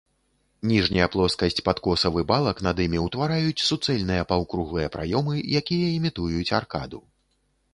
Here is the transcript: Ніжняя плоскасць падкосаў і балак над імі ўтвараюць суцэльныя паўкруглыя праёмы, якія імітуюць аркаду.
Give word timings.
Ніжняя 0.69 1.07
плоскасць 1.15 1.61
падкосаў 1.67 2.17
і 2.21 2.23
балак 2.31 2.63
над 2.69 2.81
імі 2.85 3.03
ўтвараюць 3.07 3.65
суцэльныя 3.67 4.27
паўкруглыя 4.33 4.87
праёмы, 4.97 5.35
якія 5.61 5.93
імітуюць 5.99 6.55
аркаду. 6.63 6.99